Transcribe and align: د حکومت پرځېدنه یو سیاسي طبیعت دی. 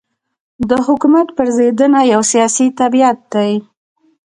د 0.69 0.71
حکومت 0.87 1.27
پرځېدنه 1.37 1.99
یو 2.13 2.21
سیاسي 2.31 2.67
طبیعت 2.79 3.19
دی. 3.33 3.51